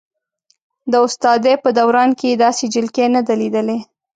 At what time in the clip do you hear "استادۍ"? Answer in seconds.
1.05-1.55